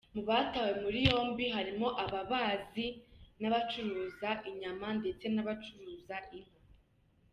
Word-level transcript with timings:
Mu 0.15 0.21
batawe 0.29 0.71
muri 0.83 0.97
yombi 1.07 1.45
harimo 1.55 1.87
ababazi 2.03 2.85
n’abacuruza 3.39 4.29
inyama 4.49 4.87
ndetse 4.99 5.25
n’abacuruza 5.29 6.17
inka. 6.37 6.59